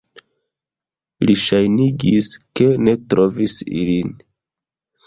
Li 1.27 1.35
ŝajnigis, 1.43 2.31
ke 2.61 2.71
ne 2.89 2.99
trovis 3.13 3.61
ilin. 3.85 4.15